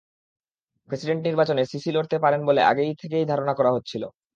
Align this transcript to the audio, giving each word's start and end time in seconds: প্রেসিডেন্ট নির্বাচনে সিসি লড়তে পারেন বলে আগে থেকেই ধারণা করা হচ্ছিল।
প্রেসিডেন্ট 0.89 1.21
নির্বাচনে 1.27 1.63
সিসি 1.65 1.89
লড়তে 1.91 2.17
পারেন 2.19 2.41
বলে 2.45 2.61
আগে 2.63 2.83
থেকেই 3.01 3.25
ধারণা 3.31 3.53
করা 3.55 3.71
হচ্ছিল। 3.73 4.03